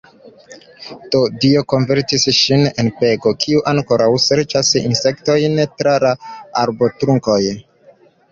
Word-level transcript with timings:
Do, 1.15 1.19
Dio 1.43 1.61
konvertis 1.73 2.23
ŝin 2.37 2.63
en 2.83 2.89
pego, 3.01 3.33
kiu 3.45 3.61
ankoraŭ 3.71 4.09
serĉas 4.25 4.73
insektojn 4.81 5.61
tra 5.81 5.93
la 6.05 6.15
arbotrunkoj. 6.65 7.39